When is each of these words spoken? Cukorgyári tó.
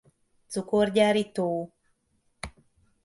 Cukorgyári 0.47 1.31
tó. 1.31 1.69